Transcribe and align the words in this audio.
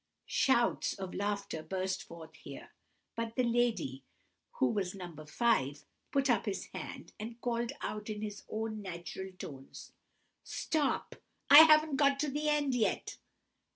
Shouts 0.25 0.93
of 0.93 1.13
laughter 1.13 1.61
burst 1.61 2.01
forth 2.01 2.33
here; 2.37 2.71
but 3.15 3.35
the 3.35 3.43
lady 3.43 4.03
(who 4.53 4.65
was 4.71 4.95
No. 4.95 5.13
5) 5.27 5.85
put 6.11 6.27
up 6.27 6.47
his 6.47 6.65
hand, 6.73 7.13
and 7.19 7.39
called 7.39 7.73
out 7.81 8.09
in 8.09 8.23
his 8.23 8.41
own 8.49 8.81
natural 8.81 9.31
tones:— 9.37 9.91
"Stop! 10.43 11.17
I 11.51 11.59
haven't 11.65 11.97
got 11.97 12.19
to 12.21 12.31
the 12.31 12.49
end 12.49 12.73
yet!" 12.73 13.19